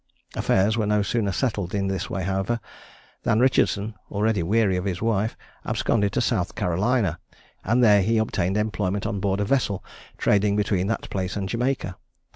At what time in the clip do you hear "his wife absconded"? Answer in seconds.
4.85-6.11